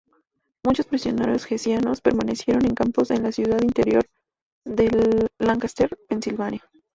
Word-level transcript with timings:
Muchos 0.65 0.87
prisioneros 0.87 1.45
hessianos 1.51 2.01
permanecieron 2.01 2.65
en 2.65 2.73
campos 2.73 3.11
en 3.11 3.21
la 3.21 3.31
ciudad 3.31 3.61
interior 3.61 4.03
de 4.65 5.29
Lancaster, 5.37 5.95
Pensilvania. 6.09 6.65